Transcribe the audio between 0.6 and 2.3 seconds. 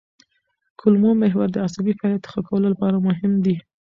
کولمو محور د عصبي فعالیت